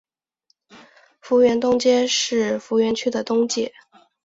[1.21, 3.71] 逢源东街是逢源区的东界。